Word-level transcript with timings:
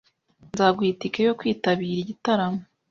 Nzaguha 0.51 0.89
itike 0.93 1.19
yo 1.27 1.33
kwitabira 1.39 1.97
igitaramo? 2.03 2.61